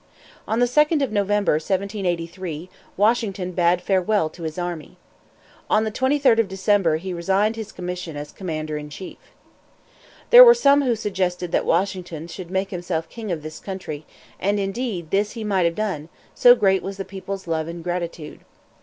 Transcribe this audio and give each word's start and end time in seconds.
On 0.47 0.57
the 0.57 0.65
2d 0.65 1.03
of 1.03 1.11
November, 1.11 1.51
1783, 1.51 2.71
Washington 2.97 3.51
bade 3.51 3.81
farewell 3.83 4.29
to 4.31 4.41
his 4.41 4.57
army. 4.57 4.97
On 5.69 5.83
the 5.83 5.91
23d 5.91 6.39
of 6.39 6.47
December 6.47 6.97
he 6.97 7.13
resigned 7.13 7.55
his 7.55 7.71
commission 7.71 8.17
as 8.17 8.31
commander 8.31 8.77
in 8.79 8.89
chief. 8.89 9.19
There 10.31 10.43
were 10.43 10.55
some 10.55 10.81
who 10.81 10.95
suggested 10.95 11.51
that 11.51 11.65
Washington 11.67 12.27
should 12.27 12.49
make 12.49 12.71
himself 12.71 13.09
king 13.09 13.31
of 13.31 13.43
this 13.43 13.59
country; 13.59 14.07
and 14.39 14.59
indeed 14.59 15.11
this 15.11 15.33
he 15.33 15.43
might 15.43 15.65
have 15.65 15.75
done, 15.75 16.09
so 16.33 16.55
great 16.55 16.81
was 16.81 16.97
the 16.97 17.05
people's 17.05 17.45
love 17.45 17.67
and 17.67 17.83
gratitude. 17.83 18.39